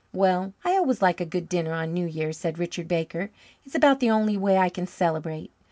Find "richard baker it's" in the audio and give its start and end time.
2.57-3.75